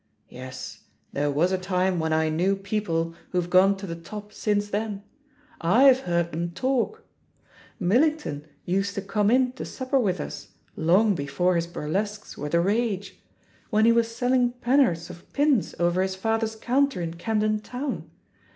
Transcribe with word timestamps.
Yes, 0.29 0.85
there 1.13 1.29
was 1.29 1.51
a 1.51 1.59
time 1.59 1.99
when 1.99 2.11
I 2.11 2.27
knew 2.29 2.55
people 2.55 3.13
whoVe 3.31 3.51
gone 3.51 3.77
to 3.77 3.85
the 3.85 3.95
top 3.95 4.33
since 4.33 4.71
then. 4.71 5.03
Fve 5.61 5.97
heard 5.97 6.33
'em 6.33 6.49
talk 6.53 7.03
I 7.45 7.49
Millington 7.79 8.47
used 8.65 8.95
to 8.95 9.03
come 9.03 9.29
in 9.29 9.51
to 9.51 9.63
supper 9.63 9.99
with 9.99 10.19
us, 10.19 10.55
long 10.75 11.13
before 11.13 11.55
his 11.55 11.67
burlesques 11.67 12.35
were 12.35 12.49
the 12.49 12.61
rage— 12.61 13.21
^when 13.71 13.85
he 13.85 13.91
was 13.91 14.07
selling 14.07 14.53
pen'orths 14.53 15.11
of 15.11 15.31
pins 15.33 15.75
over 15.79 16.01
his 16.01 16.15
father's 16.15 16.55
counter 16.55 16.99
in 16.99 17.13
Camden 17.13 17.59
Town. 17.59 18.09